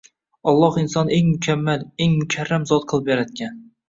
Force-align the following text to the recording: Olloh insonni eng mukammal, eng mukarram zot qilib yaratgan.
Olloh 0.51 0.77
insonni 0.83 1.13
eng 1.17 1.27
mukammal, 1.33 1.83
eng 2.05 2.15
mukarram 2.21 2.65
zot 2.71 2.89
qilib 2.93 3.13
yaratgan. 3.13 3.61